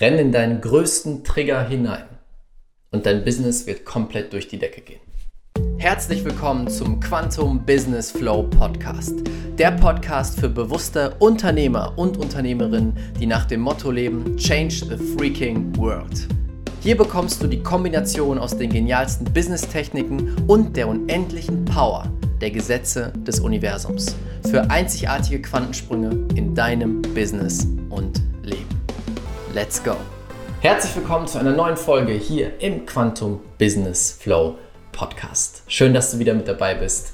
[0.00, 2.04] Renn in deinen größten Trigger hinein
[2.92, 5.00] und dein Business wird komplett durch die Decke gehen.
[5.76, 9.24] Herzlich willkommen zum Quantum Business Flow Podcast.
[9.58, 15.76] Der Podcast für bewusste Unternehmer und Unternehmerinnen, die nach dem Motto leben: Change the freaking
[15.76, 16.28] world.
[16.80, 22.08] Hier bekommst du die Kombination aus den genialsten Business-Techniken und der unendlichen Power
[22.40, 24.14] der Gesetze des Universums
[24.48, 27.66] für einzigartige Quantensprünge in deinem Business.
[29.58, 29.96] Let's go!
[30.60, 34.56] Herzlich willkommen zu einer neuen Folge hier im Quantum Business Flow
[34.92, 35.64] Podcast.
[35.66, 37.12] Schön, dass du wieder mit dabei bist.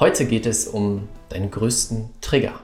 [0.00, 2.58] Heute geht es um deinen größten Trigger.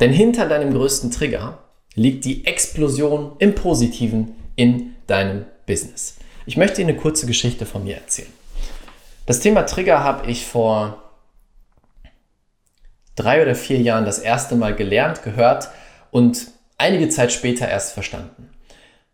[0.00, 1.60] Denn hinter deinem größten Trigger
[1.94, 6.18] liegt die Explosion im Positiven in deinem Business.
[6.44, 8.32] Ich möchte dir eine kurze Geschichte von mir erzählen.
[9.24, 11.10] Das Thema Trigger habe ich vor
[13.16, 15.70] drei oder vier Jahren das erste Mal gelernt, gehört
[16.10, 18.50] und einige Zeit später erst verstanden.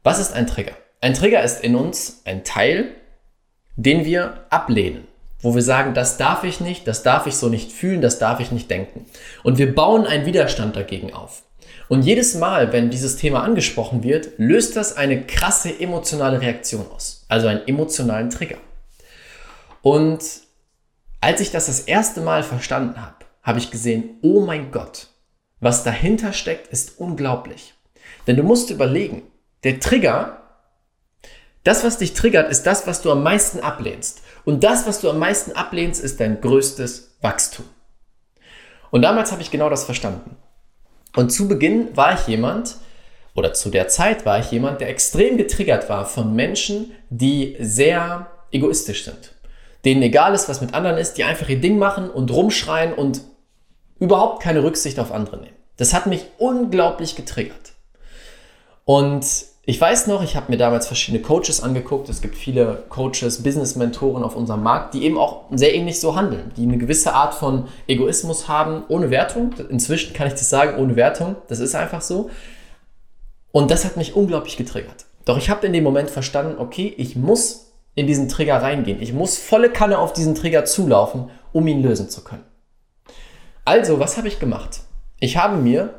[0.04, 0.74] Was ist ein Trigger?
[1.00, 2.94] Ein Trigger ist in uns ein Teil,
[3.74, 5.08] den wir ablehnen,
[5.40, 8.38] wo wir sagen, das darf ich nicht, das darf ich so nicht fühlen, das darf
[8.38, 9.06] ich nicht denken.
[9.44, 11.42] Und wir bauen einen Widerstand dagegen auf.
[11.88, 17.24] Und jedes Mal, wenn dieses Thema angesprochen wird, löst das eine krasse emotionale Reaktion aus,
[17.28, 18.58] also einen emotionalen Trigger.
[19.80, 20.22] Und
[21.22, 25.08] als ich das das erste Mal verstanden habe, habe ich gesehen, oh mein Gott,
[25.60, 27.72] was dahinter steckt, ist unglaublich.
[28.26, 29.22] Denn du musst überlegen,
[29.64, 30.42] der Trigger,
[31.64, 34.22] das, was dich triggert, ist das, was du am meisten ablehnst.
[34.44, 37.64] Und das, was du am meisten ablehnst, ist dein größtes Wachstum.
[38.90, 40.36] Und damals habe ich genau das verstanden.
[41.16, 42.76] Und zu Beginn war ich jemand,
[43.34, 48.30] oder zu der Zeit war ich jemand, der extrem getriggert war von Menschen, die sehr
[48.52, 49.32] egoistisch sind.
[49.84, 53.22] Denen egal ist, was mit anderen ist, die einfach ihr Ding machen und rumschreien und
[53.98, 55.56] überhaupt keine Rücksicht auf andere nehmen.
[55.76, 57.72] Das hat mich unglaublich getriggert.
[58.84, 59.24] Und
[59.66, 62.08] ich weiß noch, ich habe mir damals verschiedene Coaches angeguckt.
[62.10, 66.52] Es gibt viele Coaches, Business-Mentoren auf unserem Markt, die eben auch sehr ähnlich so handeln,
[66.56, 69.54] die eine gewisse Art von Egoismus haben, ohne Wertung.
[69.70, 71.36] Inzwischen kann ich das sagen, ohne Wertung.
[71.48, 72.28] Das ist einfach so.
[73.52, 75.06] Und das hat mich unglaublich getriggert.
[75.24, 79.00] Doch ich habe in dem Moment verstanden, okay, ich muss in diesen Trigger reingehen.
[79.00, 82.44] Ich muss volle Kanne auf diesen Trigger zulaufen, um ihn lösen zu können.
[83.64, 84.80] Also, was habe ich gemacht?
[85.20, 85.94] Ich habe mir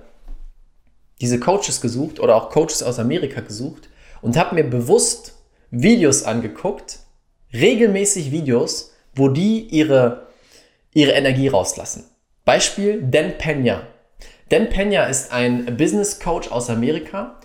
[1.21, 3.89] diese Coaches gesucht oder auch Coaches aus Amerika gesucht
[4.21, 5.33] und habe mir bewusst
[5.71, 6.99] Videos angeguckt,
[7.53, 10.27] regelmäßig Videos, wo die ihre,
[10.93, 12.05] ihre Energie rauslassen.
[12.43, 13.87] Beispiel Dan Pena.
[14.49, 17.39] Dan Pena ist ein Business Coach aus Amerika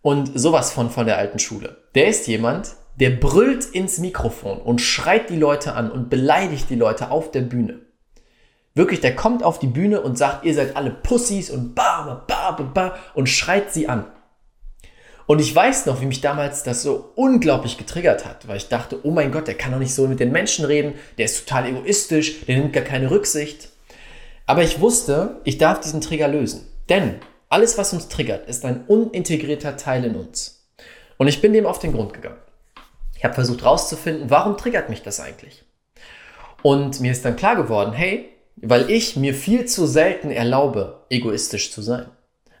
[0.00, 1.76] und sowas von von der alten Schule.
[1.94, 6.76] Der ist jemand, der brüllt ins Mikrofon und schreit die Leute an und beleidigt die
[6.76, 7.80] Leute auf der Bühne.
[8.78, 12.52] Wirklich, der kommt auf die Bühne und sagt, ihr seid alle Pussys und ba, ba,
[12.52, 14.06] ba, ba und schreit sie an.
[15.26, 19.00] Und ich weiß noch, wie mich damals das so unglaublich getriggert hat, weil ich dachte,
[19.02, 21.66] oh mein Gott, der kann doch nicht so mit den Menschen reden, der ist total
[21.66, 23.70] egoistisch, der nimmt gar keine Rücksicht.
[24.46, 26.64] Aber ich wusste, ich darf diesen Trigger lösen.
[26.88, 27.16] Denn
[27.48, 30.68] alles, was uns triggert, ist ein unintegrierter Teil in uns.
[31.16, 32.38] Und ich bin dem auf den Grund gegangen.
[33.16, 35.64] Ich habe versucht herauszufinden, warum triggert mich das eigentlich?
[36.62, 41.72] Und mir ist dann klar geworden, hey, weil ich mir viel zu selten erlaube, egoistisch
[41.72, 42.06] zu sein.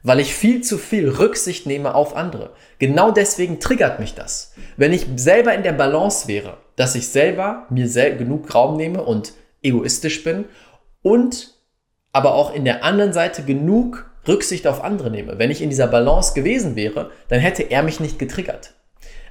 [0.02, 2.50] Weil ich viel zu viel Rücksicht nehme auf andere.
[2.78, 4.54] Genau deswegen triggert mich das.
[4.76, 9.02] Wenn ich selber in der Balance wäre, dass ich selber mir sel genug Raum nehme
[9.02, 9.32] und
[9.62, 10.44] egoistisch bin
[11.02, 11.54] und
[12.12, 15.38] aber auch in der anderen Seite genug Rücksicht auf andere nehme.
[15.38, 18.74] Wenn ich in dieser Balance gewesen wäre, dann hätte er mich nicht getriggert.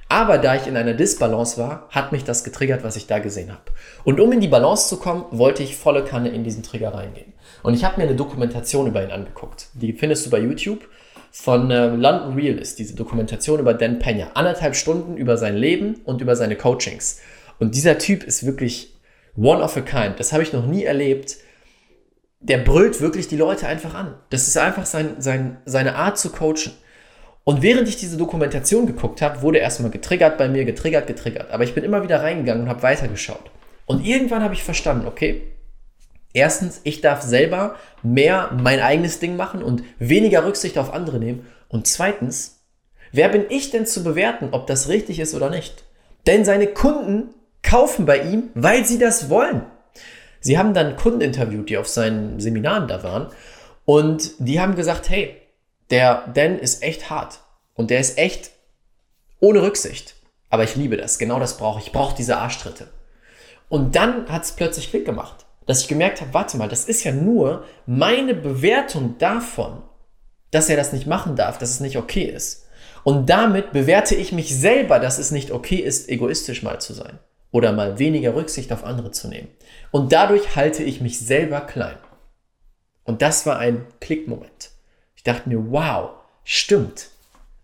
[0.08, 3.50] Aber da ich in einer Disbalance war, hat mich das getriggert, was ich da gesehen
[3.50, 3.62] habe.
[4.04, 7.34] Und um in die Balance zu kommen, wollte ich volle Kanne in diesen Trigger reingehen.
[7.62, 9.68] Und ich habe mir eine Dokumentation über ihn angeguckt.
[9.74, 10.88] Die findest du bei YouTube.
[11.30, 14.30] Von äh, London Real ist diese Dokumentation über Dan Pena.
[14.32, 17.20] Anderthalb Stunden über sein Leben und über seine Coachings.
[17.58, 18.94] Und dieser Typ ist wirklich
[19.36, 20.18] one of a kind.
[20.18, 21.36] Das habe ich noch nie erlebt.
[22.40, 24.14] Der brüllt wirklich die Leute einfach an.
[24.30, 26.72] Das ist einfach sein, sein, seine Art zu coachen.
[27.48, 31.50] Und während ich diese Dokumentation geguckt habe, wurde erstmal getriggert bei mir, getriggert, getriggert.
[31.50, 33.50] Aber ich bin immer wieder reingegangen und habe weitergeschaut.
[33.86, 35.40] Und irgendwann habe ich verstanden, okay,
[36.34, 41.46] erstens, ich darf selber mehr mein eigenes Ding machen und weniger Rücksicht auf andere nehmen.
[41.68, 42.60] Und zweitens,
[43.12, 45.84] wer bin ich denn zu bewerten, ob das richtig ist oder nicht?
[46.26, 47.30] Denn seine Kunden
[47.62, 49.62] kaufen bei ihm, weil sie das wollen.
[50.40, 53.28] Sie haben dann Kunden interviewt, die auf seinen Seminaren da waren.
[53.86, 55.34] Und die haben gesagt, hey,
[55.90, 57.40] der Dan ist echt hart
[57.74, 58.50] und der ist echt
[59.40, 60.14] ohne Rücksicht.
[60.50, 61.86] Aber ich liebe das, genau das brauche ich.
[61.86, 62.88] Ich brauche diese Arschtritte.
[63.68, 67.04] Und dann hat es plötzlich Klick gemacht, dass ich gemerkt habe, warte mal, das ist
[67.04, 69.82] ja nur meine Bewertung davon,
[70.50, 72.66] dass er das nicht machen darf, dass es nicht okay ist.
[73.04, 77.18] Und damit bewerte ich mich selber, dass es nicht okay ist, egoistisch mal zu sein
[77.50, 79.48] oder mal weniger Rücksicht auf andere zu nehmen.
[79.90, 81.96] Und dadurch halte ich mich selber klein.
[83.04, 84.70] Und das war ein Klickmoment.
[85.28, 87.08] Dachte mir, wow, stimmt.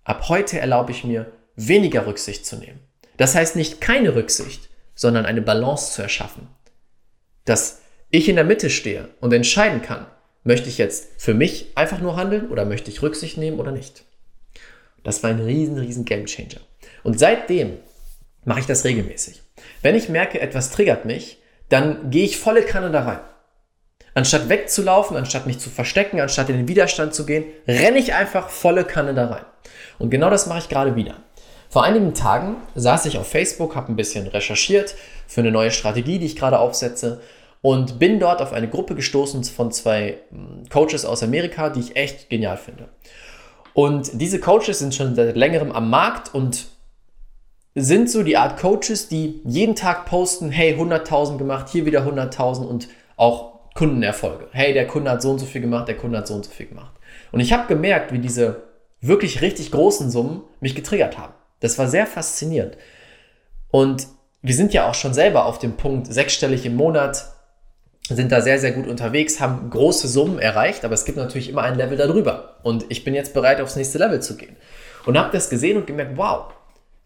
[0.05, 2.79] Ab heute erlaube ich mir, weniger Rücksicht zu nehmen.
[3.17, 6.49] Das heißt nicht keine Rücksicht, sondern eine Balance zu erschaffen.
[7.47, 7.81] Dass
[8.11, 10.07] ich in der Mitte stehe und entscheiden kann,
[10.43, 14.05] möchte ich jetzt für mich einfach nur handeln oder möchte ich Rücksicht nehmen oder nicht.
[15.03, 16.61] Das war ein riesen, riesen Game Changer.
[17.03, 17.79] Und seitdem
[18.45, 19.41] mache ich das regelmäßig.
[19.81, 21.39] Wenn ich merke, etwas triggert mich,
[21.71, 23.21] dann gehe ich volle Kanne da rein.
[24.15, 28.49] Anstatt wegzulaufen, anstatt mich zu verstecken, anstatt in den Widerstand zu gehen, renne ich einfach
[28.49, 29.45] volle Kanne da rein.
[29.99, 31.17] Und genau das mache ich gerade wieder.
[31.69, 34.95] Vor einigen Tagen saß ich auf Facebook, habe ein bisschen recherchiert
[35.27, 37.21] für eine neue Strategie, die ich gerade aufsetze
[37.63, 41.97] und bin dort auf eine Gruppe gestoßen von zwei hm, Coaches aus Amerika, die ich
[41.97, 42.91] echt genial finde.
[43.73, 46.67] Und diese Coaches sind schon seit längerem am Markt und
[47.75, 52.65] sind so die Art Coaches, die jeden Tag posten, hey, 100.000 gemacht, hier wieder 100.000
[52.65, 54.49] und auch Kundenerfolge.
[54.53, 56.51] Hey, der Kunde hat so und so viel gemacht, der Kunde hat so und so
[56.51, 56.95] viel gemacht.
[57.33, 58.63] Und ich habe gemerkt, wie diese
[59.01, 61.35] wirklich richtig großen Summen mich getriggert haben.
[61.61, 62.79] Das war sehr faszinierend.
[63.71, 64.07] Und
[64.43, 67.27] wir sind ja auch schon selber auf dem Punkt sechsstellig im Monat,
[68.09, 71.63] sind da sehr, sehr gut unterwegs, haben große Summen erreicht, aber es gibt natürlich immer
[71.63, 72.57] ein Level darüber.
[72.63, 74.57] Und ich bin jetzt bereit, aufs nächste Level zu gehen.
[75.07, 76.53] Und habe das gesehen und gemerkt, wow,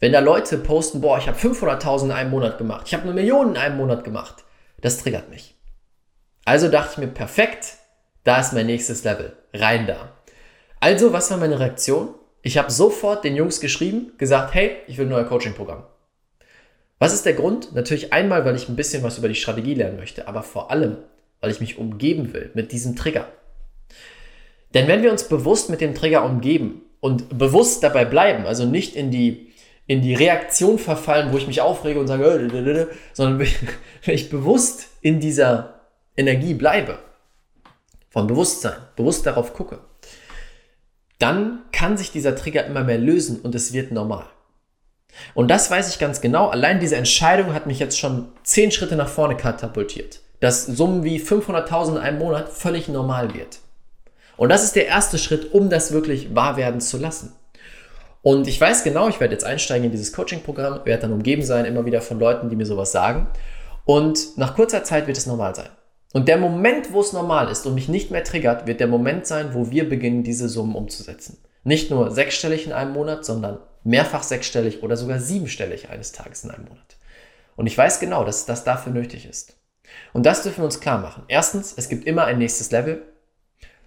[0.00, 3.15] wenn da Leute posten, boah, ich habe 500.000 in einem Monat gemacht, ich habe eine
[3.15, 4.44] Million in einem Monat gemacht,
[4.81, 5.57] das triggert mich.
[6.49, 7.75] Also dachte ich mir, perfekt,
[8.25, 10.12] da ist mein nächstes Level, rein da.
[10.81, 12.15] Also, was war meine Reaktion?
[12.41, 15.85] Ich habe sofort den Jungs geschrieben, gesagt, hey, ich will ein neues Coaching-Programm.
[16.99, 17.75] Was ist der Grund?
[17.75, 20.97] Natürlich einmal, weil ich ein bisschen was über die Strategie lernen möchte, aber vor allem,
[21.43, 23.29] weil ich mich umgeben will mit diesem Trigger.
[24.73, 28.97] Denn wenn wir uns bewusst mit dem Trigger umgeben und bewusst dabei bleiben, also nicht
[28.97, 29.53] in die,
[29.87, 33.39] in die Reaktion verfallen, wo ich mich aufrege und sage, äh, sondern
[34.05, 35.78] wenn ich bewusst in dieser
[36.19, 36.99] Energie bleibe,
[38.11, 39.79] von Bewusstsein, bewusst darauf gucke,
[41.19, 44.26] dann kann sich dieser Trigger immer mehr lösen und es wird normal.
[45.35, 46.49] Und das weiß ich ganz genau.
[46.49, 50.20] Allein diese Entscheidung hat mich jetzt schon zehn Schritte nach vorne katapultiert.
[50.41, 53.59] Dass Summen wie 500.000 in einem Monat völlig normal wird.
[54.37, 57.32] Und das ist der erste Schritt, um das wirklich wahr werden zu lassen.
[58.23, 61.65] Und ich weiß genau, ich werde jetzt einsteigen in dieses Coaching-Programm, werde dann umgeben sein,
[61.65, 63.26] immer wieder von Leuten, die mir sowas sagen.
[63.85, 65.70] Und nach kurzer Zeit wird es normal sein.
[66.12, 69.26] Und der Moment, wo es normal ist und mich nicht mehr triggert, wird der Moment
[69.26, 71.38] sein, wo wir beginnen, diese Summen umzusetzen.
[71.64, 76.50] Nicht nur sechsstellig in einem Monat, sondern mehrfach sechsstellig oder sogar siebenstellig eines Tages in
[76.50, 76.96] einem Monat.
[77.56, 79.56] Und ich weiß genau, dass das dafür nötig ist.
[80.12, 81.25] Und das dürfen wir uns klar machen.
[81.28, 83.02] Erstens, es gibt immer ein nächstes Level.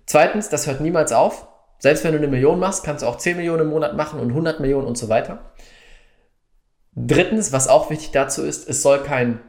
[0.05, 1.47] Zweitens, das hört niemals auf.
[1.79, 4.29] Selbst wenn du eine Million machst, kannst du auch 10 Millionen im Monat machen und
[4.29, 5.51] 100 Millionen und so weiter.
[6.93, 9.39] Drittens, was auch wichtig dazu ist, es soll kein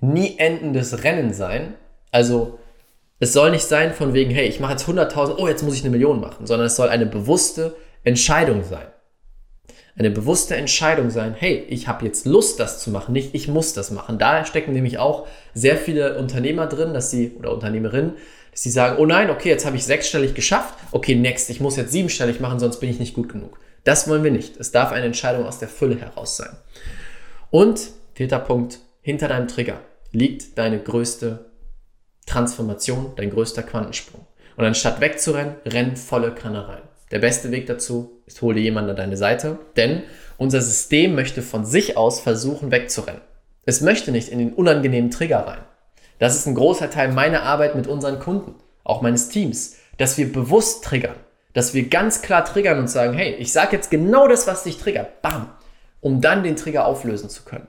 [0.00, 1.74] nie endendes Rennen sein.
[2.10, 2.58] Also
[3.18, 5.82] es soll nicht sein von wegen, hey, ich mache jetzt 100.000, oh, jetzt muss ich
[5.82, 8.86] eine Million machen, sondern es soll eine bewusste Entscheidung sein.
[9.96, 13.74] Eine bewusste Entscheidung sein, hey, ich habe jetzt Lust, das zu machen, nicht ich muss
[13.74, 14.18] das machen.
[14.18, 18.14] Da stecken nämlich auch sehr viele Unternehmer drin, dass sie, oder Unternehmerinnen,
[18.50, 21.76] dass sie sagen, oh nein, okay, jetzt habe ich sechsstellig geschafft, okay, next, ich muss
[21.76, 23.58] jetzt siebenstellig machen, sonst bin ich nicht gut genug.
[23.84, 24.56] Das wollen wir nicht.
[24.56, 26.56] Es darf eine Entscheidung aus der Fülle heraus sein.
[27.50, 29.80] Und vierter Punkt, hinter deinem Trigger
[30.12, 31.50] liegt deine größte
[32.26, 34.26] Transformation, dein größter Quantensprung.
[34.56, 36.82] Und anstatt wegzurennen, renn volle Kanne rein.
[37.10, 40.02] Der beste Weg dazu ist, hole jemanden an deine Seite, denn
[40.38, 43.22] unser System möchte von sich aus versuchen, wegzurennen.
[43.64, 45.60] Es möchte nicht in den unangenehmen Trigger rein.
[46.18, 50.32] Das ist ein großer Teil meiner Arbeit mit unseren Kunden, auch meines Teams, dass wir
[50.32, 51.16] bewusst triggern,
[51.52, 54.78] dass wir ganz klar triggern und sagen, hey, ich sage jetzt genau das, was dich
[54.78, 55.50] triggert, bam,
[56.00, 57.66] um dann den Trigger auflösen zu können.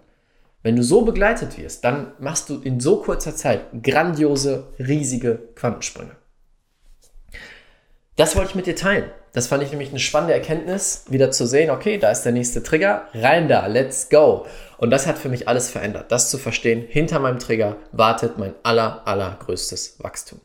[0.63, 6.15] Wenn du so begleitet wirst, dann machst du in so kurzer Zeit grandiose, riesige Quantensprünge.
[8.15, 9.09] Das wollte ich mit dir teilen.
[9.33, 12.61] Das fand ich nämlich eine spannende Erkenntnis, wieder zu sehen, okay, da ist der nächste
[12.61, 14.45] Trigger, rein da, let's go.
[14.77, 18.53] Und das hat für mich alles verändert, das zu verstehen, hinter meinem Trigger wartet mein
[18.61, 20.41] aller, allergrößtes Wachstum.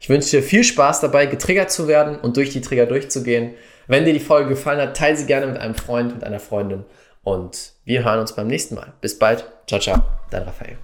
[0.00, 3.54] Ich wünsche dir viel Spaß dabei, getriggert zu werden und durch die Trigger durchzugehen.
[3.88, 6.84] Wenn dir die Folge gefallen hat, teile sie gerne mit einem Freund, mit einer Freundin
[7.22, 8.92] und wir hören uns beim nächsten Mal.
[9.00, 9.44] Bis bald.
[9.66, 10.02] Ciao, ciao.
[10.30, 10.76] Dein Raphael.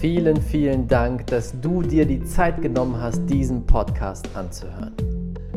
[0.00, 4.94] Vielen, vielen Dank, dass du dir die Zeit genommen hast, diesen Podcast anzuhören.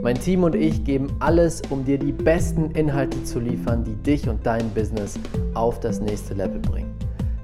[0.01, 4.27] Mein Team und ich geben alles, um dir die besten Inhalte zu liefern, die dich
[4.27, 5.19] und dein Business
[5.53, 6.91] auf das nächste Level bringen.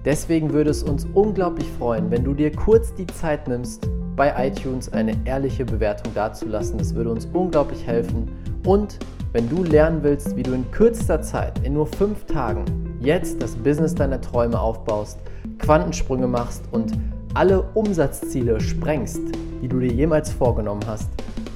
[0.05, 4.91] Deswegen würde es uns unglaublich freuen, wenn du dir kurz die Zeit nimmst, bei iTunes
[4.91, 6.79] eine ehrliche Bewertung dazulassen.
[6.79, 8.27] Das würde uns unglaublich helfen
[8.65, 8.97] und
[9.37, 12.65] wenn du lernen willst, wie du in kürzester Zeit, in nur fünf Tagen,
[12.99, 15.19] jetzt das Business deiner Träume aufbaust,
[15.59, 16.93] Quantensprünge machst und
[17.35, 19.21] alle Umsatzziele sprengst,
[19.61, 21.11] die du dir jemals vorgenommen hast,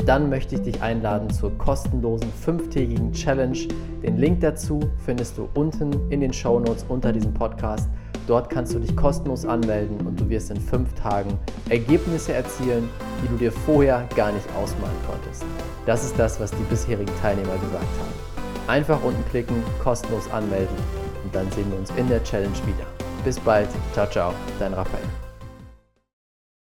[0.06, 3.58] dann möchte ich dich einladen zur kostenlosen fünftägigen Challenge.
[4.04, 7.90] Den Link dazu findest du unten in den Show Notes unter diesem Podcast.
[8.28, 11.38] Dort kannst du dich kostenlos anmelden und du wirst in fünf Tagen
[11.70, 12.88] Ergebnisse erzielen,
[13.24, 15.44] die du dir vorher gar nicht ausmalen konntest.
[15.86, 18.68] Das ist das, was die bisherigen Teilnehmer gesagt haben.
[18.68, 20.76] Einfach unten klicken, kostenlos anmelden
[21.24, 22.86] und dann sehen wir uns in der Challenge wieder.
[23.26, 25.31] Bis bald, ciao, ciao, dein Raphael.